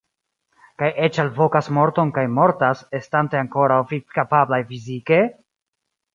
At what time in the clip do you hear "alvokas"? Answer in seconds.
1.23-1.69